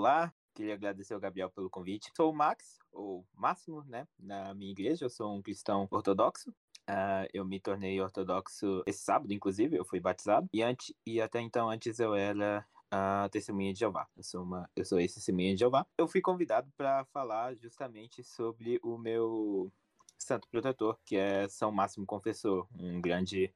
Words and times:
Olá, 0.00 0.32
queria 0.54 0.72
agradecer 0.72 1.12
ao 1.12 1.20
Gabriel 1.20 1.50
pelo 1.50 1.68
convite. 1.68 2.10
Sou 2.16 2.32
o 2.32 2.34
Max, 2.34 2.78
ou 2.90 3.22
Máximo, 3.34 3.84
né? 3.84 4.08
Na 4.18 4.54
minha 4.54 4.70
igreja, 4.70 5.04
eu 5.04 5.10
sou 5.10 5.36
um 5.36 5.42
cristão 5.42 5.86
ortodoxo. 5.90 6.48
Uh, 6.88 7.28
eu 7.34 7.44
me 7.44 7.60
tornei 7.60 8.00
ortodoxo 8.00 8.82
esse 8.86 9.00
sábado, 9.00 9.30
inclusive, 9.30 9.76
eu 9.76 9.84
fui 9.84 10.00
batizado. 10.00 10.48
E, 10.54 10.62
antes, 10.62 10.94
e 11.06 11.20
até 11.20 11.38
então, 11.42 11.68
antes 11.68 12.00
eu 12.00 12.14
era 12.14 12.66
a 12.90 13.28
testemunha 13.30 13.74
de 13.74 13.80
Jeová. 13.80 14.08
Eu 14.16 14.22
sou 14.22 14.42
uma, 14.42 14.70
eu 14.74 14.86
sou 14.86 14.98
esse 14.98 15.16
testemunha 15.16 15.52
de 15.52 15.60
Jeová. 15.60 15.86
Eu 15.98 16.08
fui 16.08 16.22
convidado 16.22 16.72
para 16.78 17.04
falar 17.12 17.54
justamente 17.56 18.24
sobre 18.24 18.80
o 18.82 18.96
meu 18.96 19.70
santo 20.18 20.48
protetor, 20.48 20.98
que 21.04 21.14
é 21.14 21.46
São 21.46 21.70
Máximo 21.70 22.06
Confessor, 22.06 22.66
um 22.74 23.02
grande 23.02 23.52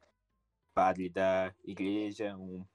padre 0.75 1.09
da 1.09 1.55
igreja, 1.65 2.37
um 2.37 2.67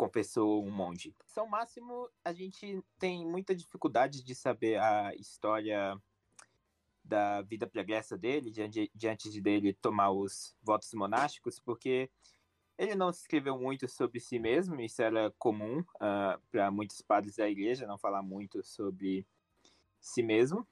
confessor, 0.00 0.64
um 0.64 0.70
monge. 0.70 1.14
São 1.26 1.46
Máximo, 1.46 2.08
a 2.24 2.32
gente 2.32 2.82
tem 2.98 3.26
muita 3.26 3.54
dificuldade 3.54 4.24
de 4.24 4.34
saber 4.34 4.80
a 4.80 5.14
história 5.14 5.94
da 7.04 7.42
vida 7.42 7.66
pregressa 7.66 8.16
dele, 8.16 8.50
diante, 8.50 8.90
diante 8.94 9.28
de 9.28 9.42
dele 9.42 9.74
tomar 9.74 10.10
os 10.10 10.56
votos 10.62 10.90
monásticos, 10.94 11.60
porque 11.60 12.10
ele 12.78 12.94
não 12.94 13.10
escreveu 13.10 13.58
muito 13.58 13.86
sobre 13.88 14.20
si 14.20 14.38
mesmo, 14.38 14.80
isso 14.80 15.02
era 15.02 15.34
comum 15.38 15.80
uh, 15.80 16.40
para 16.50 16.70
muitos 16.70 17.02
padres 17.02 17.36
da 17.36 17.46
igreja, 17.46 17.86
não 17.86 17.98
falar 17.98 18.22
muito 18.22 18.62
sobre 18.62 19.26
si 20.00 20.22
mesmo. 20.22 20.66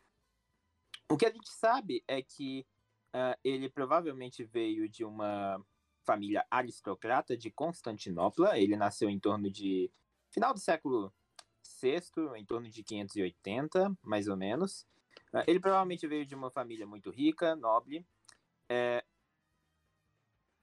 O 1.10 1.18
que 1.18 1.26
a 1.26 1.30
gente 1.30 1.50
sabe 1.50 2.02
é 2.08 2.22
que 2.22 2.66
uh, 3.08 3.38
ele 3.44 3.68
provavelmente 3.68 4.42
veio 4.42 4.88
de 4.88 5.04
uma 5.04 5.62
família 6.08 6.46
aristocrata 6.50 7.36
de 7.36 7.50
Constantinopla. 7.50 8.58
Ele 8.58 8.76
nasceu 8.76 9.10
em 9.10 9.20
torno 9.20 9.50
de 9.50 9.90
final 10.30 10.54
do 10.54 10.58
século 10.58 11.12
VI, 11.82 12.00
em 12.36 12.46
torno 12.46 12.70
de 12.70 12.82
580, 12.82 13.94
mais 14.02 14.26
ou 14.26 14.36
menos. 14.36 14.86
Uh, 15.34 15.44
ele 15.46 15.60
provavelmente 15.60 16.06
veio 16.06 16.24
de 16.24 16.34
uma 16.34 16.50
família 16.50 16.86
muito 16.86 17.10
rica, 17.10 17.54
nobre. 17.54 18.06
É, 18.70 19.04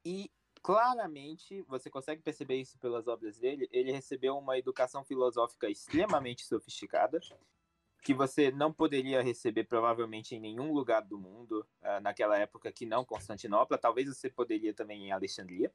e 0.04 0.32
claramente, 0.64 1.62
você 1.64 1.92
consegue 1.92 2.24
perceber 2.24 2.56
isso 2.56 2.80
pelas 2.80 3.08
obras 3.08 3.38
dele, 3.38 3.68
ele 3.72 3.92
recebeu 3.92 4.36
uma 4.36 4.58
educação 4.58 5.04
filosófica 5.04 5.70
extremamente 5.70 6.44
sofisticada 6.44 7.20
que 8.06 8.14
você 8.14 8.52
não 8.52 8.72
poderia 8.72 9.24
receber 9.24 9.64
provavelmente 9.64 10.36
em 10.36 10.40
nenhum 10.40 10.72
lugar 10.72 11.02
do 11.02 11.18
mundo 11.18 11.68
uh, 11.82 12.00
naquela 12.04 12.38
época 12.38 12.72
que 12.72 12.86
não 12.86 13.04
Constantinopla. 13.04 13.80
Talvez 13.80 14.08
você 14.08 14.30
poderia 14.30 14.76
também 14.76 15.08
em 15.08 15.12
Alexandria. 15.12 15.74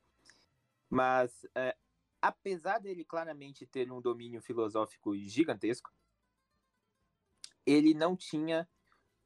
Mas, 0.89 1.43
uh, 1.47 1.77
apesar 2.23 2.79
dele 2.79 3.05
claramente 3.05 3.67
ter 3.67 3.91
um 3.91 4.01
domínio 4.01 4.41
filosófico 4.41 5.17
gigantesco, 5.19 5.91
ele 7.67 7.95
não 7.95 8.17
tinha, 8.17 8.69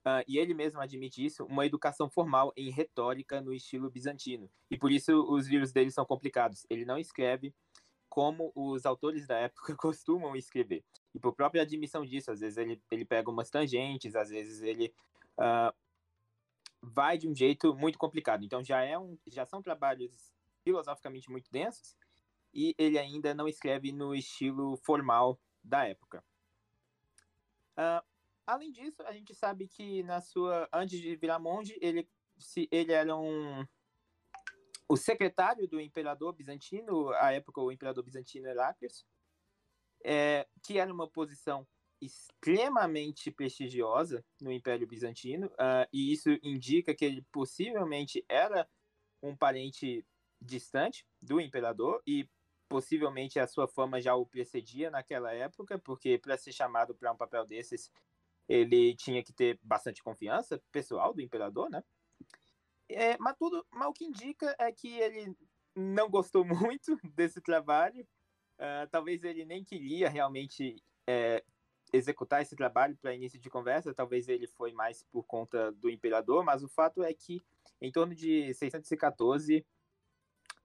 uh, 0.06 0.24
e 0.26 0.38
ele 0.38 0.54
mesmo 0.54 0.80
admite 0.80 1.22
isso, 1.22 1.44
uma 1.44 1.66
educação 1.66 2.08
formal 2.08 2.54
em 2.56 2.70
retórica 2.70 3.38
no 3.38 3.52
estilo 3.52 3.90
bizantino. 3.90 4.50
E 4.70 4.78
por 4.78 4.90
isso 4.90 5.12
os 5.30 5.46
livros 5.46 5.72
dele 5.72 5.90
são 5.90 6.06
complicados. 6.06 6.64
Ele 6.70 6.86
não 6.86 6.96
escreve 6.96 7.54
como 8.08 8.50
os 8.54 8.86
autores 8.86 9.26
da 9.26 9.36
época 9.36 9.76
costumam 9.76 10.34
escrever. 10.34 10.82
E 11.14 11.18
por 11.18 11.34
própria 11.34 11.62
admissão 11.62 12.04
disso, 12.04 12.30
às 12.30 12.40
vezes 12.40 12.58
ele, 12.58 12.82
ele 12.90 13.04
pega 13.04 13.30
umas 13.30 13.48
tangentes, 13.48 14.16
às 14.16 14.30
vezes 14.30 14.62
ele 14.62 14.92
uh, 15.38 15.74
vai 16.82 17.16
de 17.16 17.28
um 17.28 17.34
jeito 17.34 17.74
muito 17.74 17.98
complicado. 17.98 18.44
Então 18.44 18.62
já, 18.62 18.82
é 18.82 18.98
um, 18.98 19.16
já 19.26 19.46
são 19.46 19.62
trabalhos 19.62 20.32
filosoficamente 20.64 21.30
muito 21.30 21.50
densos 21.50 21.96
e 22.52 22.74
ele 22.78 22.98
ainda 22.98 23.34
não 23.34 23.46
escreve 23.46 23.92
no 23.92 24.14
estilo 24.14 24.76
formal 24.78 25.38
da 25.62 25.86
época. 25.86 26.24
Uh, 27.76 28.04
além 28.46 28.70
disso, 28.70 29.02
a 29.02 29.12
gente 29.12 29.34
sabe 29.34 29.66
que 29.66 30.02
na 30.02 30.20
sua 30.20 30.68
antes 30.72 31.00
de 31.00 31.16
virar 31.16 31.38
monge, 31.38 31.76
ele, 31.80 32.08
se, 32.38 32.68
ele 32.70 32.92
era 32.92 33.16
um 33.16 33.66
o 34.86 34.96
secretário 34.96 35.66
do 35.66 35.80
imperador 35.80 36.32
bizantino, 36.34 37.08
à 37.14 37.32
época 37.32 37.60
o 37.60 37.72
imperador 37.72 38.04
bizantino 38.04 38.46
Heraclius, 38.46 39.04
é, 40.04 40.46
que 40.62 40.78
era 40.78 40.92
uma 40.92 41.08
posição 41.08 41.66
extremamente 42.00 43.30
prestigiosa 43.30 44.24
no 44.40 44.52
Império 44.52 44.86
Bizantino, 44.86 45.46
uh, 45.46 45.88
e 45.92 46.12
isso 46.12 46.28
indica 46.42 46.94
que 46.94 47.04
ele 47.04 47.22
possivelmente 47.32 48.24
era 48.28 48.68
um 49.22 49.34
parente 49.34 50.04
distante 50.40 51.06
do 51.22 51.40
imperador, 51.40 52.02
e 52.06 52.28
possivelmente 52.68 53.38
a 53.38 53.46
sua 53.46 53.66
fama 53.66 54.00
já 54.00 54.14
o 54.14 54.26
precedia 54.26 54.90
naquela 54.90 55.32
época, 55.32 55.78
porque 55.78 56.18
para 56.18 56.36
ser 56.36 56.52
chamado 56.52 56.94
para 56.94 57.12
um 57.12 57.16
papel 57.16 57.46
desses, 57.46 57.90
ele 58.46 58.94
tinha 58.94 59.22
que 59.22 59.32
ter 59.32 59.58
bastante 59.62 60.02
confiança 60.02 60.62
pessoal 60.70 61.14
do 61.14 61.22
imperador, 61.22 61.70
né? 61.70 61.82
É, 62.88 63.16
mas 63.18 63.36
tudo, 63.38 63.66
mas 63.70 63.88
o 63.88 63.92
que 63.92 64.04
indica 64.04 64.54
é 64.58 64.70
que 64.70 64.98
ele 64.98 65.34
não 65.74 66.10
gostou 66.10 66.44
muito 66.76 66.98
desse 67.14 67.40
trabalho 67.40 68.06
Uh, 68.58 68.88
talvez 68.90 69.24
ele 69.24 69.44
nem 69.44 69.64
queria 69.64 70.08
realmente 70.08 70.82
é, 71.06 71.42
executar 71.92 72.42
esse 72.42 72.56
trabalho 72.56 72.96
para 72.96 73.14
início 73.14 73.38
de 73.38 73.50
conversa, 73.50 73.94
talvez 73.94 74.28
ele 74.28 74.46
foi 74.46 74.72
mais 74.72 75.02
por 75.02 75.24
conta 75.24 75.72
do 75.72 75.90
imperador, 75.90 76.44
mas 76.44 76.62
o 76.62 76.68
fato 76.68 77.02
é 77.02 77.12
que 77.12 77.42
em 77.80 77.90
torno 77.90 78.14
de 78.14 78.52
614 78.54 79.66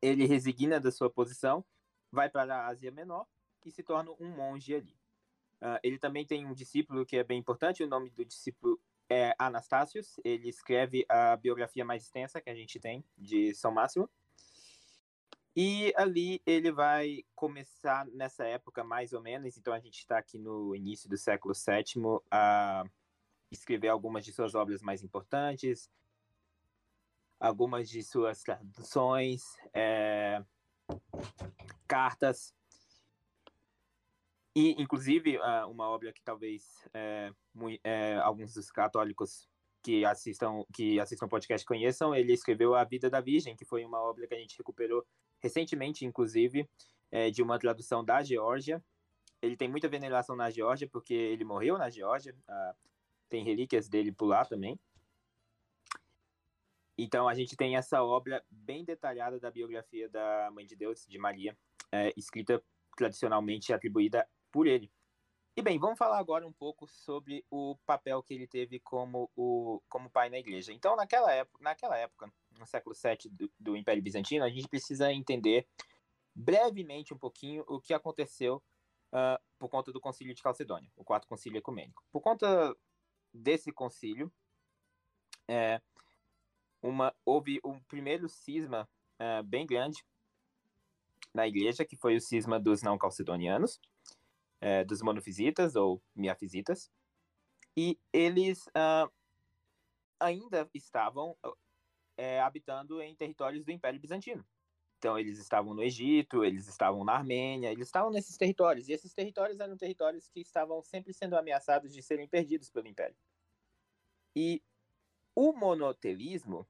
ele 0.02 0.26
resigna 0.26 0.80
da 0.80 0.92
sua 0.92 1.10
posição, 1.10 1.64
vai 2.12 2.30
para 2.30 2.56
a 2.56 2.68
Ásia 2.68 2.92
Menor 2.92 3.28
e 3.66 3.72
se 3.72 3.84
torna 3.84 4.12
um 4.20 4.30
monge 4.30 4.74
ali. 4.74 4.98
Uh, 5.62 5.78
ele 5.84 6.00
também 6.00 6.26
tem 6.26 6.46
um 6.46 6.54
discípulo 6.54 7.06
que 7.06 7.18
é 7.18 7.24
bem 7.24 7.38
importante, 7.38 7.84
o 7.84 7.88
nome 7.88 8.10
do 8.12 8.24
discípulo 8.24 8.80
é 9.10 9.36
Anastácios, 9.38 10.20
ele 10.24 10.48
escreve 10.48 11.06
a 11.10 11.36
biografia 11.36 11.84
mais 11.84 12.04
extensa 12.04 12.40
que 12.40 12.50
a 12.50 12.56
gente 12.56 12.80
tem 12.80 13.04
de 13.18 13.54
São 13.56 13.72
Máximo. 13.72 14.10
E 15.62 15.94
ali 15.98 16.42
ele 16.46 16.72
vai 16.72 17.26
começar 17.36 18.06
nessa 18.14 18.46
época, 18.46 18.82
mais 18.82 19.12
ou 19.12 19.22
menos, 19.22 19.58
então 19.58 19.74
a 19.74 19.80
gente 19.82 19.98
está 19.98 20.18
aqui 20.18 20.38
no 20.38 20.74
início 20.74 21.10
do 21.10 21.18
século 21.18 21.54
VII, 21.54 22.22
a 22.32 22.86
escrever 23.52 23.90
algumas 23.90 24.24
de 24.24 24.32
suas 24.32 24.56
obras 24.56 24.82
mais 24.82 25.04
importantes, 25.04 25.92
algumas 27.38 27.90
de 27.90 28.02
suas 28.02 28.42
traduções, 28.42 29.44
é, 29.74 30.42
cartas, 31.86 32.56
e 34.56 34.82
inclusive 34.82 35.40
uma 35.68 35.90
obra 35.90 36.14
que 36.14 36.24
talvez 36.24 36.88
é, 36.94 37.34
é, 37.84 38.16
alguns 38.24 38.54
dos 38.54 38.72
católicos 38.72 39.46
que 39.84 40.06
assistam 40.06 40.64
que 40.74 41.02
assistam 41.02 41.28
podcast 41.28 41.68
conheçam, 41.68 42.16
ele 42.16 42.32
escreveu 42.32 42.76
A 42.76 42.86
Vida 42.86 43.10
da 43.10 43.20
Virgem, 43.20 43.58
que 43.58 43.66
foi 43.66 43.84
uma 43.84 44.02
obra 44.02 44.26
que 44.26 44.34
a 44.34 44.40
gente 44.40 44.58
recuperou 44.58 45.06
recentemente, 45.42 46.06
inclusive, 46.06 46.70
é, 47.12 47.30
de 47.30 47.42
uma 47.42 47.58
tradução 47.60 48.04
da 48.04 48.22
Geórgia. 48.22 48.84
Ele 49.42 49.56
tem 49.56 49.70
muita 49.70 49.88
veneração 49.88 50.36
na 50.36 50.50
Geórgia, 50.50 50.88
porque 50.88 51.14
ele 51.14 51.44
morreu 51.44 51.78
na 51.78 51.90
Geórgia. 51.90 52.36
Ah, 52.48 52.76
tem 53.30 53.44
relíquias 53.44 53.88
dele 53.88 54.12
por 54.12 54.26
lá 54.26 54.44
também. 54.44 54.80
Então 56.98 57.30
a 57.30 57.34
gente 57.34 57.56
tem 57.56 57.78
essa 57.78 58.04
obra 58.04 58.44
bem 58.50 58.84
detalhada 58.84 59.40
da 59.40 59.50
biografia 59.50 60.10
da 60.10 60.52
Mãe 60.52 60.66
de 60.66 60.76
Deus, 60.76 61.06
de 61.08 61.18
Maria, 61.18 61.58
é, 61.92 62.12
escrita 62.18 62.62
tradicionalmente 62.98 63.72
atribuída 63.72 64.28
por 64.52 64.68
ele. 64.68 64.92
E 65.56 65.62
bem, 65.62 65.80
vamos 65.80 65.98
falar 65.98 66.20
agora 66.20 66.46
um 66.46 66.52
pouco 66.52 66.88
sobre 66.88 67.46
o 67.50 67.78
papel 67.86 68.22
que 68.22 68.34
ele 68.34 68.48
teve 68.48 68.80
como, 68.80 69.30
o, 69.36 69.82
como 69.88 70.10
pai 70.10 70.30
na 70.30 70.40
igreja. 70.40 70.74
Então, 70.74 70.96
naquela 70.96 71.32
época, 71.32 71.64
naquela 71.64 71.98
época 71.98 72.32
no 72.60 72.68
século 72.68 72.96
VII 72.96 73.32
do, 73.32 73.52
do 73.60 73.76
Império 73.76 74.04
Bizantino, 74.04 74.44
a 74.44 74.50
gente 74.50 74.68
precisa 74.68 75.12
entender 75.12 75.68
brevemente 76.36 77.14
um 77.14 77.18
pouquinho 77.18 77.64
o 77.68 77.80
que 77.80 77.94
aconteceu 77.94 78.62
uh, 79.14 79.42
por 79.58 79.70
conta 79.70 79.92
do 79.92 80.00
Concílio 80.00 80.34
de 80.34 80.44
Calcedônia, 80.44 80.92
o 80.96 81.04
Quarto 81.04 81.28
Concílio 81.28 81.58
Ecumênico. 81.58 82.04
Por 82.12 82.22
conta 82.22 82.76
desse 83.34 83.72
concílio, 83.72 84.32
é, 85.48 85.82
uma, 86.82 87.14
houve 87.26 87.60
um 87.64 87.80
primeiro 87.82 88.30
cisma 88.30 88.88
uh, 89.20 89.44
bem 89.44 89.66
grande 89.66 90.04
na 91.34 91.48
igreja, 91.48 91.86
que 91.86 91.96
foi 91.96 92.16
o 92.16 92.22
cisma 92.22 92.60
dos 92.60 92.82
não 92.82 92.98
calcedonianos, 92.98 93.80
é, 94.62 94.84
dos 94.84 95.02
monofisitas 95.02 95.76
ou 95.76 96.02
miafisitas, 96.16 96.92
e 97.78 98.00
eles 98.12 98.66
uh, 98.68 99.12
ainda 100.20 100.70
estavam 100.74 101.38
é, 102.20 102.42
habitando 102.42 103.02
em 103.02 103.16
territórios 103.16 103.64
do 103.64 103.72
Império 103.72 103.98
Bizantino. 103.98 104.46
Então, 104.98 105.18
eles 105.18 105.40
estavam 105.40 105.74
no 105.74 105.82
Egito, 105.82 106.44
eles 106.44 106.68
estavam 106.68 107.06
na 107.06 107.14
Armênia, 107.14 107.72
eles 107.72 107.88
estavam 107.88 108.12
nesses 108.12 108.36
territórios. 108.36 108.90
E 108.90 108.92
esses 108.92 109.14
territórios 109.14 109.62
eram 109.62 109.78
territórios 109.78 110.28
que 110.28 110.42
estavam 110.42 110.84
sempre 110.84 111.14
sendo 111.14 111.38
ameaçados 111.38 111.94
de 111.94 112.04
serem 112.04 112.28
perdidos 112.28 112.70
pelo 112.70 112.90
Império. 112.90 113.16
E 114.36 114.62
o 115.34 115.54
monotelismo, 115.54 116.68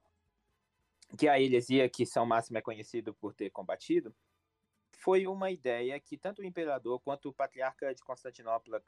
que 1.17 1.27
a 1.27 1.41
heresia 1.41 1.89
que 1.89 2.05
São 2.05 2.27
Máximo 2.27 2.59
é 2.59 2.61
conhecido 2.61 3.11
por 3.15 3.33
ter 3.33 3.49
combatido, 3.49 4.15
foi 4.99 5.25
uma 5.25 5.49
ideia 5.49 5.99
que 5.99 6.15
tanto 6.15 6.43
o 6.43 6.45
imperador 6.45 6.99
quanto 6.99 7.29
o 7.29 7.33
patriarca 7.33 7.95
de 7.95 8.03
Constantinopla, 8.03 8.83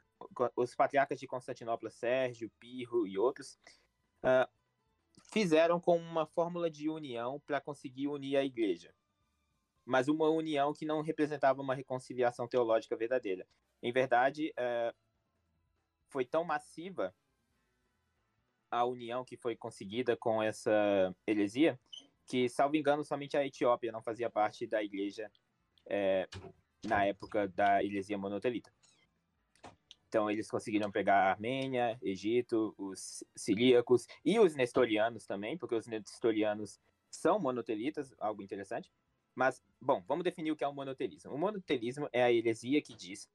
os 0.54 0.76
patriarcas 0.76 1.18
de 1.18 1.26
Constantinopla, 1.26 1.90
Sérgio, 1.90 2.48
Pirro 2.60 3.08
e 3.08 3.18
outros, 3.18 3.58
uh, 4.22 4.48
fizeram 5.32 5.80
com 5.80 5.96
uma 5.96 6.26
fórmula 6.26 6.70
de 6.70 6.90
união 6.90 7.40
para 7.46 7.58
conseguir 7.58 8.06
unir 8.06 8.36
a 8.36 8.44
igreja. 8.44 8.94
Mas 9.84 10.06
uma 10.06 10.28
união 10.28 10.74
que 10.74 10.84
não 10.84 11.00
representava 11.00 11.62
uma 11.62 11.74
reconciliação 11.74 12.46
teológica 12.46 12.94
verdadeira. 12.94 13.48
Em 13.82 13.90
verdade, 13.90 14.52
uh, 14.52 14.94
foi 16.10 16.26
tão 16.26 16.44
massiva 16.44 17.14
a 18.70 18.84
união 18.84 19.24
que 19.24 19.36
foi 19.36 19.56
conseguida 19.56 20.16
com 20.16 20.42
essa 20.42 21.14
heresia 21.26 21.80
que, 22.26 22.48
salvo 22.48 22.76
engano, 22.76 23.02
somente 23.02 23.36
a 23.36 23.44
Etiópia 23.44 23.90
não 23.90 24.02
fazia 24.02 24.30
parte 24.30 24.66
da 24.66 24.82
igreja 24.82 25.30
é, 25.86 26.28
na 26.84 27.04
época 27.04 27.48
da 27.48 27.82
heresia 27.82 28.16
monotelita. 28.16 28.72
Então, 30.12 30.30
eles 30.30 30.50
conseguiram 30.50 30.92
pegar 30.92 31.14
a 31.14 31.30
Armênia, 31.30 31.98
Egito, 32.02 32.74
os 32.76 33.24
siríacos 33.34 34.06
e 34.22 34.38
os 34.38 34.54
nestorianos 34.54 35.24
também, 35.24 35.56
porque 35.56 35.74
os 35.74 35.86
nestorianos 35.86 36.78
são 37.10 37.38
monotelitas, 37.38 38.14
algo 38.18 38.42
interessante. 38.42 38.92
Mas, 39.34 39.62
bom, 39.80 40.04
vamos 40.06 40.22
definir 40.22 40.50
o 40.50 40.56
que 40.56 40.64
é 40.64 40.68
o 40.68 40.74
monotelismo. 40.74 41.32
O 41.32 41.38
monotelismo 41.38 42.10
é 42.12 42.22
a 42.22 42.30
heresia 42.30 42.82
que 42.82 42.94
diz 42.94 43.26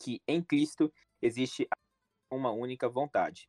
que 0.00 0.22
em 0.26 0.42
Cristo 0.42 0.90
existe 1.20 1.68
uma 2.30 2.50
única 2.50 2.88
vontade. 2.88 3.46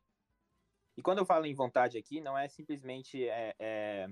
E 0.98 1.00
quando 1.00 1.20
eu 1.20 1.24
falo 1.24 1.46
em 1.46 1.54
vontade 1.54 1.96
aqui, 1.96 2.20
não 2.20 2.36
é 2.36 2.50
simplesmente 2.50 3.26
é, 3.26 3.54
é 3.58 4.10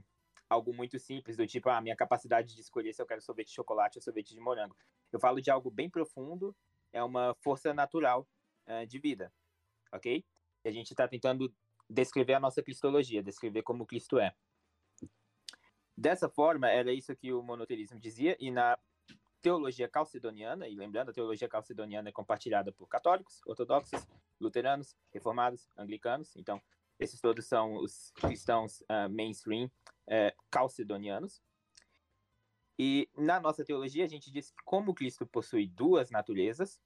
algo 0.49 0.73
muito 0.73 0.99
simples, 0.99 1.37
do 1.37 1.47
tipo, 1.47 1.69
a 1.69 1.77
ah, 1.77 1.83
minha 1.83 1.95
capacidade 1.95 2.55
de 2.55 2.61
escolher 2.63 2.95
se 2.95 3.03
eu 3.03 3.07
quero 3.07 3.21
sorvete 3.21 3.49
de 3.49 3.55
chocolate 3.55 3.99
ou 3.99 4.03
sorvete 4.03 4.33
de 4.33 4.41
morango. 4.41 4.75
Eu 5.13 5.21
falo 5.21 5.43
de 5.43 5.51
algo 5.51 5.71
bem 5.71 5.91
profundo, 5.91 6.57
é 6.93 7.03
uma 7.03 7.35
força 7.43 7.73
natural 7.73 8.29
uh, 8.67 8.87
de 8.87 8.99
vida, 8.99 9.33
ok? 9.93 10.25
E 10.65 10.69
a 10.69 10.73
gente 10.73 10.91
está 10.91 11.09
tentando 11.09 11.53
descrever 11.89 12.35
a 12.35 12.41
nossa 12.41 12.63
cristologia, 12.63 13.23
descrever 13.23 13.63
como 13.63 13.87
Cristo 13.87 14.19
é. 14.19 14.35
Dessa 15.97 16.29
forma, 16.29 16.69
era 16.71 16.93
isso 16.93 17.15
que 17.15 17.33
o 17.33 17.43
monotelismo 17.43 18.01
dizia, 18.01 18.37
e 18.41 18.51
na 18.51 18.79
teologia 19.41 19.89
calcedoniana, 19.89 20.69
e 20.69 20.75
lembrando, 20.75 21.11
a 21.11 21.13
teologia 21.13 21.49
calcedoniana 21.49 22.09
é 22.09 22.13
compartilhada 22.13 22.73
por 22.73 22.89
católicos, 22.89 23.41
ortodoxos, 23.45 24.07
luteranos, 24.41 24.97
reformados, 25.13 25.69
anglicanos, 25.77 26.35
então 26.37 26.63
esses 26.99 27.21
todos 27.21 27.47
são 27.47 27.75
os 27.75 28.13
cristãos 28.13 28.81
uh, 28.83 29.11
mainstream 29.11 29.67
uh, 29.67 30.43
calcedonianos. 30.51 31.43
E 32.79 33.09
na 33.17 33.39
nossa 33.39 33.65
teologia, 33.65 34.05
a 34.05 34.09
gente 34.09 34.31
diz 34.31 34.51
que 34.51 34.63
como 34.65 34.95
Cristo 34.95 35.27
possui 35.27 35.67
duas 35.67 36.11
naturezas, 36.11 36.81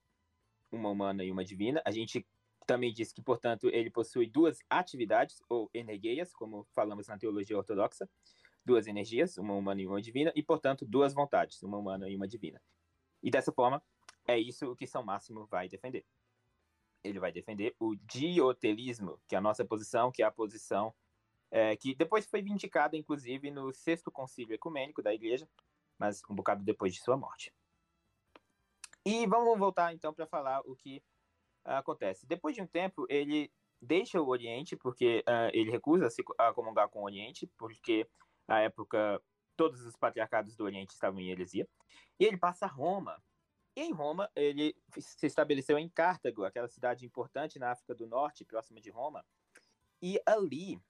uma 0.70 0.90
humana 0.90 1.24
e 1.24 1.30
uma 1.30 1.44
divina, 1.44 1.80
a 1.84 1.90
gente 1.90 2.26
também 2.66 2.92
diz 2.92 3.12
que, 3.12 3.22
portanto, 3.22 3.68
ele 3.72 3.90
possui 3.90 4.26
duas 4.26 4.58
atividades, 4.68 5.40
ou 5.48 5.70
energeias, 5.72 6.32
como 6.32 6.66
falamos 6.74 7.06
na 7.06 7.16
teologia 7.16 7.56
ortodoxa, 7.56 8.08
duas 8.64 8.88
energias, 8.88 9.38
uma 9.38 9.54
humana 9.54 9.80
e 9.80 9.86
uma 9.86 10.02
divina, 10.02 10.32
e, 10.34 10.42
portanto, 10.42 10.84
duas 10.84 11.14
vontades, 11.14 11.62
uma 11.62 11.78
humana 11.78 12.08
e 12.08 12.16
uma 12.16 12.26
divina. 12.26 12.60
E 13.22 13.30
dessa 13.30 13.52
forma, 13.52 13.80
é 14.26 14.36
isso 14.36 14.74
que 14.74 14.86
São 14.86 15.04
Máximo 15.04 15.46
vai 15.46 15.68
defender 15.68 16.04
ele 17.08 17.20
vai 17.20 17.32
defender 17.32 17.74
o 17.78 17.94
diotelismo, 17.94 19.20
que 19.26 19.34
é 19.34 19.38
a 19.38 19.40
nossa 19.40 19.64
posição, 19.64 20.10
que 20.10 20.22
é 20.22 20.26
a 20.26 20.30
posição 20.30 20.94
é, 21.50 21.76
que 21.76 21.94
depois 21.94 22.26
foi 22.26 22.42
vindicada, 22.42 22.96
inclusive, 22.96 23.50
no 23.50 23.72
sexto 23.72 24.10
concílio 24.10 24.54
ecumênico 24.54 25.02
da 25.02 25.14
igreja, 25.14 25.48
mas 25.98 26.22
um 26.28 26.34
bocado 26.34 26.64
depois 26.64 26.94
de 26.94 27.00
sua 27.00 27.16
morte. 27.16 27.52
E 29.04 29.26
vamos 29.26 29.58
voltar 29.58 29.94
então 29.94 30.12
para 30.12 30.26
falar 30.26 30.60
o 30.60 30.74
que 30.74 31.02
uh, 31.66 31.72
acontece. 31.72 32.26
Depois 32.26 32.54
de 32.54 32.62
um 32.62 32.66
tempo, 32.66 33.06
ele 33.08 33.52
deixa 33.80 34.20
o 34.20 34.28
Oriente, 34.28 34.76
porque 34.76 35.24
uh, 35.28 35.50
ele 35.52 35.70
recusa 35.70 36.10
se 36.10 36.24
a 36.38 36.52
comungar 36.52 36.88
com 36.88 37.00
o 37.00 37.04
Oriente, 37.04 37.46
porque 37.56 38.08
na 38.48 38.60
época 38.60 39.22
todos 39.56 39.80
os 39.82 39.96
patriarcados 39.96 40.56
do 40.56 40.64
Oriente 40.64 40.92
estavam 40.92 41.20
em 41.20 41.30
heresia, 41.30 41.68
e 42.18 42.24
ele 42.24 42.36
passa 42.36 42.66
a 42.66 42.68
Roma, 42.68 43.22
em 43.76 43.92
Roma, 43.92 44.30
ele 44.34 44.74
se 44.98 45.26
estabeleceu 45.26 45.78
em 45.78 45.88
Cartago, 45.88 46.44
aquela 46.44 46.66
cidade 46.66 47.04
importante 47.04 47.58
na 47.58 47.72
África 47.72 47.94
do 47.94 48.06
Norte, 48.06 48.44
próxima 48.44 48.80
de 48.80 48.88
Roma. 48.88 49.22
E 50.00 50.18
ali, 50.24 50.80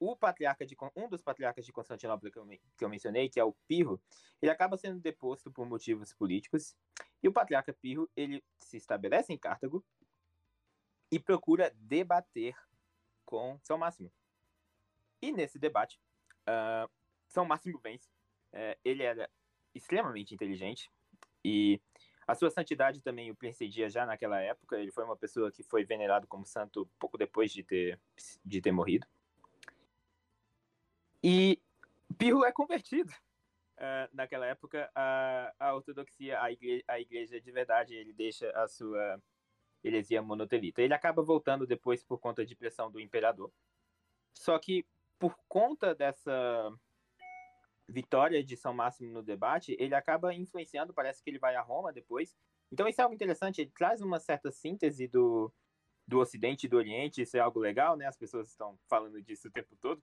o 0.00 0.16
patriarca 0.16 0.64
de 0.64 0.76
um 0.96 1.08
dos 1.08 1.22
patriarcas 1.22 1.64
de 1.64 1.72
Constantinopla 1.72 2.30
que 2.30 2.38
eu, 2.38 2.46
que 2.46 2.84
eu 2.84 2.88
mencionei, 2.88 3.28
que 3.28 3.40
é 3.40 3.44
o 3.44 3.52
Pirro, 3.66 4.00
ele 4.40 4.50
acaba 4.50 4.76
sendo 4.76 5.00
deposto 5.00 5.50
por 5.50 5.66
motivos 5.66 6.12
políticos. 6.12 6.76
E 7.22 7.28
o 7.28 7.32
patriarca 7.32 7.72
Pirro, 7.72 8.08
ele 8.16 8.44
se 8.58 8.76
estabelece 8.76 9.32
em 9.32 9.38
Cartago 9.38 9.84
e 11.10 11.18
procura 11.18 11.72
debater 11.74 12.54
com 13.24 13.58
São 13.62 13.78
Máximo. 13.78 14.12
E 15.20 15.32
nesse 15.32 15.58
debate, 15.58 16.00
uh, 16.48 16.88
São 17.26 17.44
Máximo 17.44 17.78
vence. 17.78 18.08
Uh, 18.52 18.78
ele 18.84 19.02
era 19.02 19.28
extremamente 19.74 20.34
inteligente, 20.34 20.90
e 21.44 21.80
a 22.26 22.34
sua 22.34 22.50
santidade 22.50 23.00
também 23.02 23.30
o 23.30 23.36
precedia 23.36 23.88
já 23.88 24.04
naquela 24.04 24.40
época. 24.40 24.78
Ele 24.78 24.90
foi 24.90 25.04
uma 25.04 25.16
pessoa 25.16 25.50
que 25.50 25.62
foi 25.62 25.84
venerado 25.84 26.26
como 26.26 26.44
santo 26.44 26.88
pouco 26.98 27.16
depois 27.16 27.52
de 27.52 27.62
ter, 27.62 27.98
de 28.44 28.60
ter 28.60 28.72
morrido. 28.72 29.06
E 31.22 31.60
Pirro 32.16 32.44
é 32.44 32.52
convertido. 32.52 33.12
Uh, 33.76 34.10
naquela 34.12 34.46
época, 34.46 34.90
a, 34.94 35.52
a 35.58 35.74
ortodoxia, 35.74 36.42
a 36.42 36.50
igreja, 36.50 36.84
a 36.88 37.00
igreja 37.00 37.40
de 37.40 37.52
verdade, 37.52 37.94
ele 37.94 38.12
deixa 38.12 38.50
a 38.50 38.66
sua 38.66 39.22
heresia 39.84 40.20
monotelita. 40.20 40.82
Ele 40.82 40.94
acaba 40.94 41.22
voltando 41.22 41.66
depois 41.66 42.02
por 42.02 42.18
conta 42.18 42.44
de 42.44 42.56
pressão 42.56 42.90
do 42.90 43.00
imperador. 43.00 43.52
Só 44.34 44.58
que, 44.58 44.84
por 45.18 45.38
conta 45.48 45.94
dessa 45.94 46.72
vitória 47.88 48.44
de 48.44 48.56
São 48.56 48.74
Máximo 48.74 49.10
no 49.10 49.22
debate, 49.22 49.76
ele 49.78 49.94
acaba 49.94 50.34
influenciando, 50.34 50.92
parece 50.92 51.22
que 51.22 51.30
ele 51.30 51.38
vai 51.38 51.56
a 51.56 51.62
Roma 51.62 51.92
depois. 51.92 52.36
Então 52.70 52.86
isso 52.86 53.00
é 53.00 53.04
algo 53.04 53.14
interessante, 53.14 53.62
ele 53.62 53.70
traz 53.70 54.02
uma 54.02 54.20
certa 54.20 54.50
síntese 54.50 55.08
do, 55.08 55.50
do 56.06 56.18
Ocidente 56.18 56.66
e 56.66 56.68
do 56.68 56.76
Oriente, 56.76 57.22
isso 57.22 57.36
é 57.36 57.40
algo 57.40 57.58
legal, 57.58 57.96
né? 57.96 58.06
As 58.06 58.16
pessoas 58.16 58.48
estão 58.48 58.78
falando 58.86 59.20
disso 59.22 59.48
o 59.48 59.50
tempo 59.50 59.74
todo. 59.80 60.02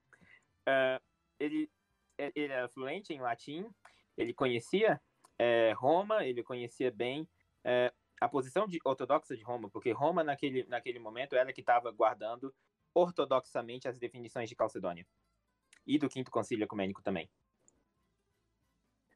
Uh, 0.67 1.01
ele, 1.39 1.69
ele 2.17 2.53
era 2.53 2.67
fluente 2.69 3.13
em 3.13 3.19
latim, 3.19 3.69
ele 4.17 4.33
conhecia 4.33 5.01
é, 5.38 5.73
Roma, 5.73 6.25
ele 6.25 6.44
conhecia 6.44 6.91
bem 6.91 7.27
é, 7.63 7.94
a 8.19 8.27
posição 8.27 8.67
de, 8.67 8.79
ortodoxa 8.83 9.35
de 9.35 9.44
Roma, 9.44 9.69
porque 9.69 9.91
Roma, 9.91 10.23
naquele, 10.23 10.63
naquele 10.65 11.00
momento, 11.00 11.36
era 11.36 11.51
que 11.51 11.62
estava 11.62 11.91
guardando 11.91 12.53
ortodoxamente 12.93 13.88
as 13.88 14.00
definições 14.00 14.50
de 14.50 14.55
Calcedônia. 14.55 15.05
E 15.86 16.00
do 16.00 16.10
Quinto 16.10 16.31
Concílio 16.31 16.63
Ecumênico 16.63 17.01
também. 17.03 17.29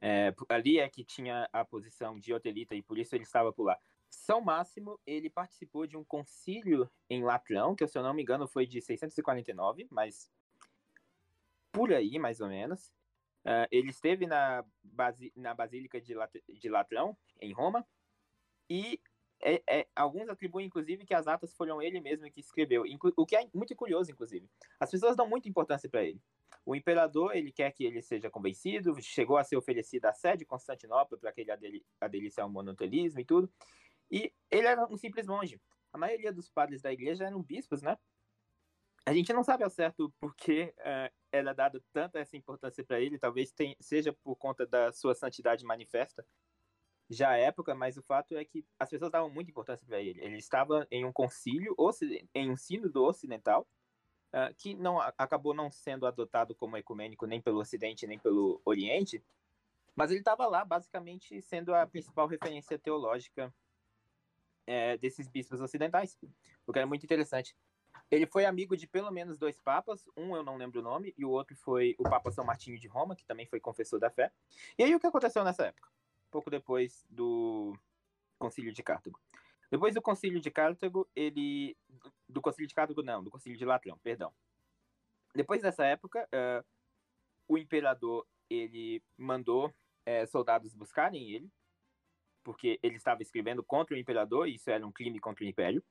É, 0.02 0.34
ali 0.48 0.78
é 0.78 0.88
que 0.88 1.04
tinha 1.04 1.48
a 1.52 1.64
posição 1.64 2.18
de 2.18 2.32
Otelita 2.32 2.74
e 2.74 2.82
por 2.82 2.98
isso 2.98 3.14
ele 3.14 3.24
estava 3.24 3.52
por 3.52 3.64
lá. 3.64 3.78
São 4.08 4.40
Máximo, 4.40 4.98
ele 5.06 5.28
participou 5.28 5.86
de 5.86 5.96
um 5.96 6.04
concílio 6.04 6.90
em 7.08 7.22
Latrão, 7.22 7.74
que 7.74 7.86
se 7.86 7.98
eu 7.98 8.02
não 8.02 8.14
me 8.14 8.22
engano 8.22 8.46
foi 8.46 8.66
de 8.66 8.80
649, 8.80 9.86
mas 9.90 10.30
por 11.72 11.92
aí, 11.92 12.18
mais 12.18 12.40
ou 12.40 12.48
menos. 12.48 12.92
Uh, 13.44 13.66
ele 13.70 13.90
esteve 13.90 14.26
na, 14.26 14.64
basi 14.82 15.32
na 15.34 15.54
Basílica 15.54 16.00
de, 16.00 16.14
Lat 16.14 16.32
de 16.48 16.68
Latrão, 16.68 17.16
em 17.40 17.52
Roma, 17.52 17.86
e 18.68 19.00
é, 19.42 19.62
é, 19.66 19.88
alguns 19.96 20.28
atribuem, 20.28 20.66
inclusive, 20.66 21.06
que 21.06 21.14
as 21.14 21.26
atas 21.26 21.54
foram 21.54 21.80
ele 21.80 22.00
mesmo 22.00 22.30
que 22.30 22.40
escreveu, 22.40 22.84
o 23.16 23.26
que 23.26 23.34
é 23.34 23.48
muito 23.54 23.74
curioso, 23.74 24.10
inclusive. 24.10 24.48
As 24.78 24.90
pessoas 24.90 25.16
dão 25.16 25.26
muita 25.26 25.48
importância 25.48 25.88
para 25.88 26.04
ele. 26.04 26.20
O 26.64 26.76
imperador, 26.76 27.34
ele 27.34 27.50
quer 27.50 27.72
que 27.72 27.84
ele 27.84 28.02
seja 28.02 28.28
convencido, 28.28 28.94
chegou 29.00 29.38
a 29.38 29.44
ser 29.44 29.56
oferecido 29.56 30.04
a 30.04 30.12
sede 30.12 30.40
de 30.40 30.44
Constantinopla 30.44 31.16
para 31.16 31.32
que 31.32 31.40
ele 31.40 31.82
aderisse 32.00 32.40
ao 32.40 32.50
monotelismo 32.50 33.20
e 33.20 33.24
tudo. 33.24 33.50
E 34.10 34.32
ele 34.50 34.66
era 34.66 34.86
um 34.86 34.96
simples 34.96 35.26
monge. 35.26 35.58
A 35.92 35.96
maioria 35.96 36.32
dos 36.32 36.50
padres 36.50 36.82
da 36.82 36.92
igreja 36.92 37.24
eram 37.24 37.42
bispos, 37.42 37.80
né? 37.80 37.96
A 39.06 39.14
gente 39.14 39.32
não 39.32 39.42
sabe 39.42 39.64
ao 39.64 39.70
certo 39.70 40.12
por 40.20 40.34
que 40.36 40.72
era 41.32 41.52
dado 41.52 41.82
tanta 41.92 42.18
essa 42.18 42.36
importância 42.36 42.84
para 42.84 43.00
ele, 43.00 43.18
talvez 43.18 43.52
tenha, 43.52 43.76
seja 43.80 44.12
por 44.12 44.36
conta 44.36 44.66
da 44.66 44.92
sua 44.92 45.14
santidade 45.14 45.64
manifesta 45.64 46.24
já 47.10 47.30
à 47.30 47.36
época, 47.36 47.74
mas 47.74 47.96
o 47.96 48.02
fato 48.02 48.36
é 48.36 48.44
que 48.44 48.64
as 48.78 48.88
pessoas 48.88 49.10
davam 49.10 49.28
muita 49.28 49.50
importância 49.50 49.84
para 49.84 50.00
ele. 50.00 50.20
Ele 50.22 50.36
estava 50.36 50.86
em 50.90 51.04
um 51.04 51.12
concílio, 51.12 51.74
em 52.32 52.50
um 52.50 52.56
sínodo 52.56 53.02
ocidental, 53.02 53.66
uh, 54.32 54.54
que 54.56 54.74
não 54.74 55.00
acabou 55.00 55.52
não 55.52 55.72
sendo 55.72 56.06
adotado 56.06 56.54
como 56.54 56.76
ecumênico 56.76 57.26
nem 57.26 57.40
pelo 57.40 57.58
Ocidente 57.58 58.06
nem 58.06 58.18
pelo 58.18 58.60
Oriente, 58.64 59.22
mas 59.96 60.12
ele 60.12 60.20
estava 60.20 60.46
lá 60.46 60.64
basicamente 60.64 61.42
sendo 61.42 61.74
a 61.74 61.84
principal 61.84 62.28
referência 62.28 62.78
teológica 62.78 63.52
é, 64.64 64.96
desses 64.96 65.26
bispos 65.26 65.60
ocidentais, 65.60 66.16
o 66.64 66.72
que 66.72 66.78
era 66.78 66.86
muito 66.86 67.04
interessante. 67.04 67.56
Ele 68.10 68.26
foi 68.26 68.44
amigo 68.44 68.76
de 68.76 68.86
pelo 68.86 69.10
menos 69.10 69.38
dois 69.38 69.60
papas, 69.60 70.08
um 70.16 70.34
eu 70.34 70.42
não 70.42 70.56
lembro 70.56 70.80
o 70.80 70.82
nome, 70.82 71.14
e 71.16 71.24
o 71.24 71.30
outro 71.30 71.56
foi 71.56 71.94
o 71.98 72.02
Papa 72.02 72.30
São 72.32 72.44
Martinho 72.44 72.78
de 72.78 72.88
Roma, 72.88 73.14
que 73.14 73.24
também 73.24 73.46
foi 73.46 73.60
confessor 73.60 74.00
da 74.00 74.10
fé. 74.10 74.32
E 74.76 74.82
aí 74.82 74.94
o 74.94 74.98
que 74.98 75.06
aconteceu 75.06 75.44
nessa 75.44 75.66
época? 75.66 75.88
pouco 76.30 76.48
depois 76.48 77.04
do 77.10 77.76
Concílio 78.38 78.72
de 78.72 78.82
Cartago. 78.82 79.20
Depois 79.70 79.94
do 79.94 80.02
Concílio 80.02 80.40
de 80.40 80.50
Cartago, 80.50 81.08
ele. 81.14 81.76
Do 82.28 82.40
Concílio 82.40 82.68
de 82.68 82.74
Cartago, 82.74 83.02
não, 83.02 83.22
do 83.22 83.30
Concílio 83.30 83.58
de 83.58 83.64
Latrão, 83.64 83.98
perdão. 83.98 84.32
Depois 85.34 85.62
dessa 85.62 85.84
época, 85.84 86.26
uh, 86.32 86.64
o 87.46 87.58
imperador 87.58 88.26
ele 88.48 89.02
mandou 89.16 89.68
uh, 89.68 90.26
soldados 90.28 90.74
buscarem 90.74 91.30
ele, 91.30 91.50
porque 92.42 92.80
ele 92.82 92.96
estava 92.96 93.22
escrevendo 93.22 93.62
contra 93.62 93.94
o 93.94 93.98
imperador, 93.98 94.48
e 94.48 94.54
isso 94.54 94.70
era 94.70 94.84
um 94.84 94.90
crime 94.90 95.20
contra 95.20 95.44
o 95.44 95.48
império. 95.48 95.84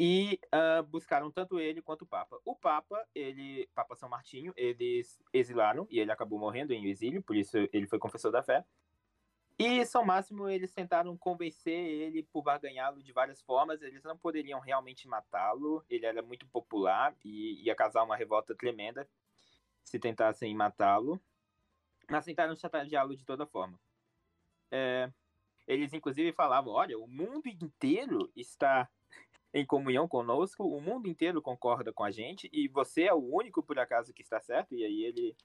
E 0.00 0.38
uh, 0.54 0.82
buscaram 0.84 1.30
tanto 1.30 1.58
ele 1.58 1.82
quanto 1.82 2.02
o 2.02 2.06
Papa. 2.06 2.38
O 2.44 2.54
Papa, 2.54 3.04
ele, 3.14 3.68
Papa 3.74 3.96
São 3.96 4.08
Martinho, 4.08 4.52
eles 4.56 5.20
exilaram 5.32 5.88
e 5.90 5.98
ele 5.98 6.12
acabou 6.12 6.38
morrendo 6.38 6.72
em 6.72 6.86
exílio, 6.86 7.22
por 7.22 7.34
isso 7.34 7.56
ele 7.72 7.86
foi 7.86 7.98
confessor 7.98 8.30
da 8.30 8.42
fé. 8.42 8.64
E 9.58 9.84
São 9.84 10.04
Máximo, 10.04 10.48
eles 10.48 10.72
tentaram 10.72 11.16
convencer 11.16 11.74
ele 11.74 12.22
por 12.22 12.42
barganhá-lo 12.42 13.02
de 13.02 13.12
várias 13.12 13.42
formas. 13.42 13.82
Eles 13.82 14.04
não 14.04 14.16
poderiam 14.16 14.60
realmente 14.60 15.08
matá-lo. 15.08 15.84
Ele 15.90 16.06
era 16.06 16.22
muito 16.22 16.46
popular 16.46 17.12
e 17.24 17.64
ia 17.64 17.74
causar 17.74 18.04
uma 18.04 18.16
revolta 18.16 18.54
tremenda 18.54 19.08
se 19.82 19.98
tentassem 19.98 20.54
matá-lo. 20.54 21.20
Mas 22.08 22.24
tentaram 22.24 22.54
chantageá-lo 22.54 23.16
de 23.16 23.24
toda 23.24 23.46
forma. 23.46 23.76
É, 24.70 25.10
eles, 25.66 25.92
inclusive, 25.92 26.32
falavam: 26.32 26.72
olha, 26.72 26.96
o 26.96 27.08
mundo 27.08 27.48
inteiro 27.48 28.30
está 28.36 28.88
em 29.52 29.64
comunhão 29.64 30.06
conosco, 30.06 30.64
o 30.64 30.80
mundo 30.80 31.08
inteiro 31.08 31.40
concorda 31.40 31.92
com 31.92 32.04
a 32.04 32.10
gente 32.10 32.48
e 32.52 32.68
você 32.68 33.04
é 33.04 33.14
o 33.14 33.34
único, 33.34 33.62
por 33.62 33.78
acaso, 33.78 34.12
que 34.12 34.22
está 34.22 34.40
certo. 34.40 34.74
E 34.74 34.84
aí 34.84 35.04
ele 35.04 35.36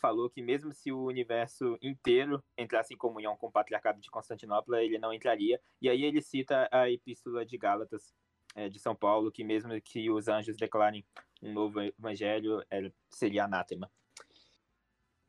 falou 0.00 0.28
que 0.28 0.42
mesmo 0.42 0.72
se 0.72 0.92
o 0.92 1.04
universo 1.04 1.78
inteiro 1.80 2.42
entrasse 2.56 2.94
em 2.94 2.98
comunhão 2.98 3.36
com 3.36 3.46
o 3.46 3.52
patriarcado 3.52 4.00
de 4.00 4.10
Constantinopla, 4.10 4.82
ele 4.82 4.98
não 4.98 5.12
entraria. 5.12 5.60
E 5.80 5.88
aí 5.88 6.04
ele 6.04 6.20
cita 6.20 6.68
a 6.70 6.90
epístola 6.90 7.46
de 7.46 7.56
Gálatas 7.56 8.14
é, 8.54 8.68
de 8.68 8.78
São 8.78 8.94
Paulo, 8.94 9.32
que 9.32 9.42
mesmo 9.42 9.80
que 9.80 10.10
os 10.10 10.28
anjos 10.28 10.56
declarem 10.56 11.04
um 11.42 11.52
novo 11.52 11.80
evangelho, 11.80 12.62
seria 13.10 13.44
anátema. 13.44 13.90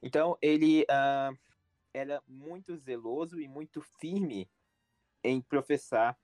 Então 0.02 0.38
ele 0.42 0.84
uh, 0.84 1.38
era 1.94 2.22
muito 2.28 2.76
zeloso 2.78 3.40
e 3.40 3.48
muito 3.48 3.82
firme 4.00 4.50
em 5.24 5.42
professar 5.42 6.18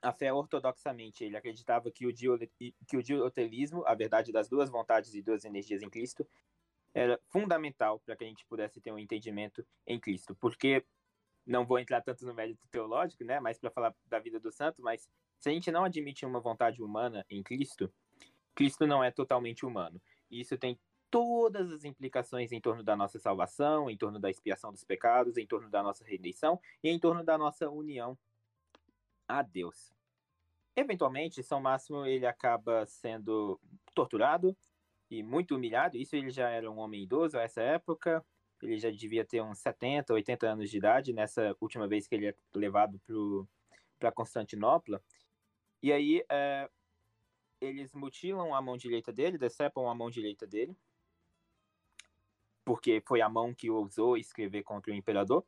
a 0.00 0.12
fé 0.12 0.32
ortodoxamente. 0.32 1.24
Ele 1.24 1.36
acreditava 1.36 1.90
que 1.90 2.06
o, 2.06 2.12
que 2.86 2.96
o 2.96 3.02
diotelismo, 3.02 3.84
a 3.86 3.94
verdade 3.94 4.32
das 4.32 4.48
duas 4.48 4.70
vontades 4.70 5.14
e 5.14 5.22
duas 5.22 5.44
energias 5.44 5.82
em 5.82 5.90
Cristo, 5.90 6.26
era 6.94 7.20
fundamental 7.28 8.00
para 8.00 8.16
que 8.16 8.24
a 8.24 8.26
gente 8.26 8.44
pudesse 8.46 8.80
ter 8.80 8.92
um 8.92 8.98
entendimento 8.98 9.64
em 9.86 9.98
Cristo. 9.98 10.34
Porque, 10.34 10.84
não 11.46 11.66
vou 11.66 11.78
entrar 11.78 12.00
tanto 12.02 12.24
no 12.26 12.34
mérito 12.34 12.66
teológico, 12.68 13.24
né, 13.24 13.40
mas 13.40 13.58
para 13.58 13.70
falar 13.70 13.94
da 14.06 14.18
vida 14.18 14.38
do 14.38 14.50
santo, 14.50 14.82
mas 14.82 15.08
se 15.38 15.48
a 15.48 15.52
gente 15.52 15.70
não 15.70 15.84
admite 15.84 16.26
uma 16.26 16.40
vontade 16.40 16.82
humana 16.82 17.24
em 17.30 17.42
Cristo, 17.42 17.92
Cristo 18.54 18.86
não 18.86 19.02
é 19.02 19.10
totalmente 19.10 19.64
humano. 19.64 20.00
E 20.30 20.40
isso 20.40 20.58
tem 20.58 20.78
todas 21.10 21.70
as 21.70 21.84
implicações 21.84 22.52
em 22.52 22.60
torno 22.60 22.82
da 22.82 22.96
nossa 22.96 23.18
salvação, 23.18 23.88
em 23.88 23.96
torno 23.96 24.18
da 24.18 24.30
expiação 24.30 24.72
dos 24.72 24.84
pecados, 24.84 25.36
em 25.36 25.46
torno 25.46 25.70
da 25.70 25.82
nossa 25.82 26.04
redenção 26.04 26.60
e 26.82 26.90
em 26.90 26.98
torno 26.98 27.24
da 27.24 27.38
nossa 27.38 27.70
união 27.70 28.18
a 29.28 29.42
Deus. 29.42 29.92
Eventualmente, 30.74 31.42
São 31.42 31.60
Máximo 31.60 32.06
ele 32.06 32.26
acaba 32.26 32.86
sendo 32.86 33.60
torturado, 33.94 34.56
e 35.10 35.22
muito 35.22 35.56
humilhado. 35.56 35.96
Isso 35.96 36.16
ele 36.16 36.30
já 36.30 36.48
era 36.50 36.70
um 36.70 36.78
homem 36.78 37.02
idoso 37.02 37.38
a 37.38 37.42
essa 37.42 37.62
época. 37.62 38.24
Ele 38.62 38.78
já 38.78 38.90
devia 38.90 39.24
ter 39.24 39.40
uns 39.40 39.58
70, 39.58 40.12
80 40.12 40.46
anos 40.46 40.70
de 40.70 40.76
idade 40.76 41.12
nessa 41.12 41.56
última 41.60 41.86
vez 41.86 42.06
que 42.06 42.14
ele 42.14 42.28
é 42.28 42.34
levado 42.54 43.00
para 43.98 44.12
Constantinopla. 44.12 45.02
E 45.82 45.92
aí 45.92 46.24
é, 46.28 46.68
eles 47.60 47.94
mutilam 47.94 48.54
a 48.54 48.60
mão 48.60 48.76
direita 48.76 49.12
dele, 49.12 49.38
decepam 49.38 49.88
a 49.88 49.94
mão 49.94 50.10
direita 50.10 50.46
dele, 50.46 50.76
porque 52.64 53.00
foi 53.06 53.20
a 53.20 53.28
mão 53.28 53.54
que 53.54 53.70
ousou 53.70 54.16
escrever 54.16 54.64
contra 54.64 54.92
o 54.92 54.94
imperador, 54.94 55.46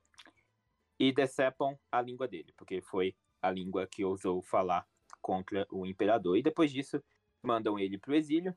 e 0.98 1.12
decepam 1.12 1.78
a 1.90 2.00
língua 2.00 2.28
dele, 2.28 2.52
porque 2.56 2.80
foi 2.80 3.16
a 3.40 3.50
língua 3.50 3.86
que 3.86 4.04
ousou 4.04 4.42
falar 4.42 4.86
contra 5.20 5.66
o 5.70 5.86
imperador. 5.86 6.36
E 6.36 6.42
depois 6.42 6.70
disso, 6.70 7.02
mandam 7.42 7.78
ele 7.78 7.98
para 7.98 8.12
o 8.12 8.14
exílio, 8.14 8.56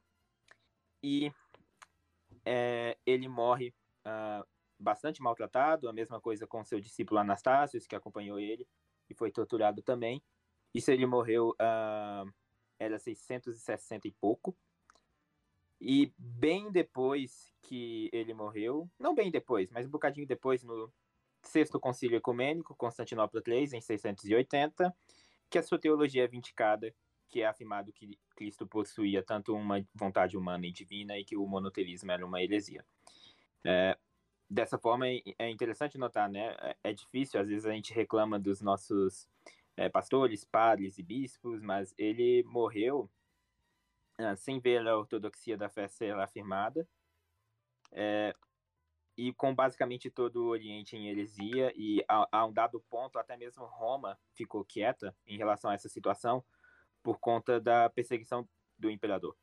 e 1.02 1.32
é, 2.46 2.98
ele 3.06 3.28
morre 3.28 3.74
uh, 4.06 4.46
bastante 4.80 5.22
maltratado, 5.22 5.90
a 5.90 5.94
mesma 5.94 6.20
coisa 6.20 6.48
com 6.48 6.64
seu 6.64 6.80
discípulo 6.80 7.20
Anastácio, 7.20 7.80
que 7.88 7.96
acompanhou 7.96 8.40
ele 8.40 8.68
e 9.10 9.14
foi 9.14 9.32
torturado 9.32 9.82
também. 9.82 10.24
Isso 10.74 10.92
ele 10.92 11.06
morreu, 11.06 11.50
uh, 11.52 12.32
era 12.80 12.98
660 12.98 14.08
e 14.08 14.12
pouco. 14.12 14.56
E 15.80 16.14
bem 16.18 16.72
depois 16.72 17.54
que 17.62 18.10
ele 18.14 18.34
morreu, 18.34 18.90
não 18.98 19.14
bem 19.14 19.30
depois, 19.30 19.70
mas 19.70 19.86
um 19.86 19.90
bocadinho 19.90 20.26
depois, 20.26 20.64
no 20.64 20.92
sexto 21.44 21.80
concílio 21.80 22.18
ecumênico, 22.18 22.76
Constantinopla 22.76 23.42
III, 23.46 23.78
em 23.78 23.82
680, 23.82 24.96
que 25.50 25.58
a 25.58 25.64
sua 25.64 25.80
teologia 25.80 26.24
é 26.24 26.28
vindicada 26.28 26.94
que 27.34 27.42
é 27.42 27.48
afirmado 27.48 27.92
que 27.92 28.20
Cristo 28.36 28.68
possuía 28.68 29.24
tanto 29.24 29.56
uma 29.56 29.84
vontade 29.96 30.38
humana 30.38 30.68
e 30.68 30.72
divina 30.72 31.18
e 31.18 31.26
que 31.26 31.36
o 31.36 31.48
monoteísmo 31.48 32.12
era 32.12 32.24
uma 32.24 32.44
heresia. 32.44 32.86
É, 33.66 33.98
dessa 34.48 34.78
forma, 34.78 35.08
é 35.08 35.50
interessante 35.50 35.98
notar, 35.98 36.30
né? 36.30 36.56
É, 36.60 36.92
é 36.92 36.94
difícil, 36.94 37.42
às 37.42 37.48
vezes 37.48 37.66
a 37.66 37.72
gente 37.72 37.92
reclama 37.92 38.40
dos 38.40 38.62
nossos 38.62 39.28
é, 39.76 39.90
pastores, 39.90 40.46
padres 40.46 41.00
e 41.00 41.04
bispos, 41.04 41.60
mas 41.60 41.92
ele 41.98 42.44
morreu 42.44 43.10
é, 44.20 44.36
sem 44.36 44.60
ver 44.60 44.88
a 44.88 44.96
ortodoxia 44.96 45.58
da 45.58 45.70
fé 45.70 45.88
ser 45.88 46.14
afirmada, 46.14 46.88
é, 47.92 48.36
e 49.18 49.34
com 49.34 49.54
basicamente 49.54 50.10
todo 50.10 50.44
o 50.44 50.48
Oriente 50.48 50.96
em 50.96 51.08
heresia, 51.08 51.72
e 51.76 52.04
a, 52.08 52.28
a 52.32 52.46
um 52.46 52.54
dado 52.54 52.80
ponto, 52.90 53.20
até 53.20 53.38
mesmo 53.38 53.66
Roma 53.66 54.18
ficou 54.34 54.66
quieta 54.66 55.16
em 55.26 55.38
relação 55.38 55.70
a 55.70 55.74
essa 55.74 55.88
situação, 55.88 56.44
por 57.02 57.20
conta 57.20 57.60
da 57.60 57.90
perseguição 57.90 58.48
do 58.78 58.90
imperador. 58.90 59.36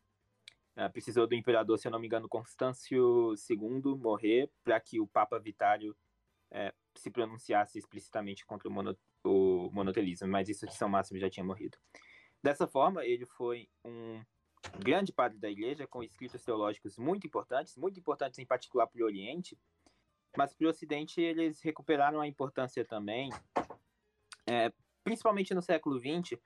Uh, 0.76 0.90
precisou 0.90 1.26
do 1.26 1.34
imperador, 1.34 1.78
se 1.78 1.86
eu 1.86 1.92
não 1.92 1.98
me 1.98 2.06
engano, 2.06 2.28
Constâncio 2.28 3.34
II 3.48 3.96
morrer 3.96 4.50
para 4.64 4.80
que 4.80 5.00
o 5.00 5.06
Papa 5.06 5.38
Vitário 5.38 5.96
uh, 6.52 6.74
se 6.94 7.10
pronunciasse 7.10 7.78
explicitamente 7.78 8.46
contra 8.46 8.68
o, 8.68 8.72
mono, 8.72 8.96
o 9.24 9.70
monotelismo, 9.72 10.26
mas 10.28 10.48
isso 10.48 10.66
de 10.66 10.74
São 10.74 10.88
Máximo 10.88 11.18
já 11.18 11.28
tinha 11.28 11.44
morrido. 11.44 11.76
Dessa 12.42 12.66
forma, 12.66 13.04
ele 13.04 13.26
foi 13.26 13.68
um 13.84 14.22
grande 14.78 15.12
padre 15.12 15.38
da 15.38 15.50
igreja, 15.50 15.86
com 15.86 16.02
escritos 16.02 16.42
teológicos 16.42 16.98
muito 16.98 17.26
importantes, 17.26 17.76
muito 17.76 17.98
importantes 17.98 18.38
em 18.38 18.46
particular 18.46 18.86
para 18.86 19.02
o 19.02 19.04
Oriente, 19.04 19.58
mas 20.36 20.54
para 20.54 20.66
o 20.66 20.70
Ocidente 20.70 21.20
eles 21.20 21.60
recuperaram 21.60 22.20
a 22.20 22.26
importância 22.26 22.84
também, 22.84 23.30
é, 24.46 24.72
principalmente 25.02 25.54
no 25.54 25.62
século 25.62 25.98
XX, 25.98 26.38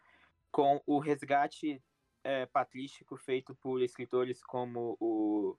com 0.50 0.80
o 0.86 0.98
resgate 0.98 1.82
é, 2.22 2.46
patrístico 2.46 3.16
feito 3.16 3.54
por 3.56 3.82
escritores 3.82 4.42
como 4.42 4.96
o, 4.98 5.56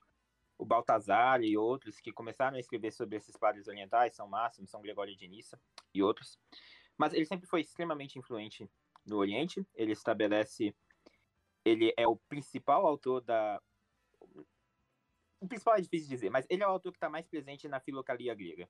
o 0.57 0.65
Baltazar 0.65 1.41
e 1.41 1.57
outros 1.57 1.99
que 1.99 2.11
começaram 2.11 2.57
a 2.57 2.59
escrever 2.59 2.91
sobre 2.91 3.17
esses 3.17 3.35
padres 3.37 3.67
orientais, 3.67 4.15
São 4.15 4.27
Máximo, 4.27 4.67
São 4.67 4.81
Gregório 4.81 5.15
de 5.15 5.27
Nissa 5.27 5.59
e 5.93 6.01
outros. 6.01 6.39
Mas 6.97 7.13
ele 7.13 7.25
sempre 7.25 7.47
foi 7.47 7.61
extremamente 7.61 8.17
influente 8.17 8.69
no 9.05 9.17
Oriente. 9.17 9.65
Ele 9.75 9.91
estabelece, 9.91 10.73
ele 11.65 11.93
é 11.97 12.07
o 12.07 12.15
principal 12.15 12.85
autor 12.85 13.21
da 13.21 13.61
o 15.41 15.47
principal 15.47 15.75
é 15.75 15.81
difícil 15.81 16.07
dizer, 16.09 16.29
mas 16.29 16.45
ele 16.49 16.63
é 16.63 16.67
o 16.67 16.71
autor 16.71 16.91
que 16.91 16.97
está 16.97 17.09
mais 17.09 17.27
presente 17.27 17.67
na 17.67 17.79
filocalia 17.79 18.33
grega. 18.33 18.69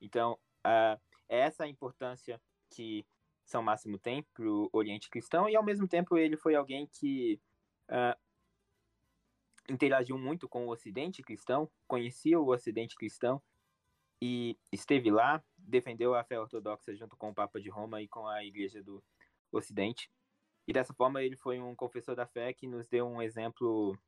Então, 0.00 0.38
uh, 0.64 0.98
é 1.28 1.40
essa 1.40 1.64
a 1.64 1.68
importância 1.68 2.40
que 2.70 3.04
são 3.44 3.62
Máximo 3.62 3.98
tem 3.98 4.22
para 4.34 4.46
o 4.46 4.68
Oriente 4.72 5.10
Cristão, 5.10 5.48
e 5.48 5.56
ao 5.56 5.64
mesmo 5.64 5.88
tempo 5.88 6.16
ele 6.16 6.36
foi 6.36 6.54
alguém 6.54 6.86
que 6.86 7.40
uh, 7.90 8.18
interagiu 9.68 10.16
muito 10.18 10.48
com 10.48 10.66
o 10.66 10.70
Ocidente 10.70 11.22
Cristão, 11.22 11.70
conhecia 11.86 12.38
o 12.38 12.48
Ocidente 12.48 12.94
Cristão 12.94 13.42
e 14.20 14.56
esteve 14.72 15.10
lá, 15.10 15.42
defendeu 15.56 16.14
a 16.14 16.24
fé 16.24 16.40
ortodoxa 16.40 16.94
junto 16.94 17.16
com 17.16 17.30
o 17.30 17.34
Papa 17.34 17.60
de 17.60 17.68
Roma 17.68 18.00
e 18.00 18.08
com 18.08 18.26
a 18.26 18.44
Igreja 18.44 18.82
do 18.82 19.02
Ocidente. 19.52 20.10
E 20.68 20.72
dessa 20.72 20.92
forma 20.92 21.22
ele 21.22 21.34
foi 21.34 21.58
um 21.58 21.74
confessor 21.74 22.14
da 22.14 22.26
fé 22.26 22.52
que 22.52 22.68
nos 22.68 22.86
deu 22.86 23.08
um 23.08 23.22
exemplo 23.22 23.98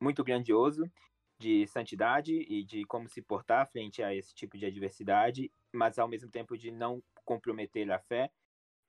muito 0.00 0.24
grandioso 0.24 0.90
de 1.38 1.68
santidade 1.68 2.34
e 2.34 2.64
de 2.64 2.84
como 2.84 3.08
se 3.08 3.22
portar 3.22 3.70
frente 3.70 4.02
a 4.02 4.12
esse 4.12 4.34
tipo 4.34 4.58
de 4.58 4.66
adversidade, 4.66 5.52
mas 5.72 5.96
ao 5.96 6.08
mesmo 6.08 6.28
tempo 6.28 6.58
de 6.58 6.72
não 6.72 7.00
comprometer 7.24 7.88
a 7.92 8.00
fé 8.00 8.28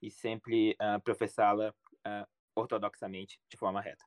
e 0.01 0.09
sempre 0.09 0.71
uh, 0.81 0.99
professá-la 1.03 1.69
uh, 1.69 2.27
ortodoxamente 2.55 3.39
de 3.47 3.55
forma 3.55 3.79
reta. 3.79 4.03